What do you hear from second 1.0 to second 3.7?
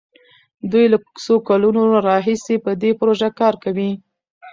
څو کلونو راهيسې په دې پروژه کار